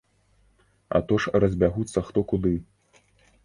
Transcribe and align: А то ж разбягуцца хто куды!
А 0.99 1.03
то 1.11 1.19
ж 1.25 1.29
разбягуцца 1.43 2.05
хто 2.11 2.27
куды! 2.33 2.55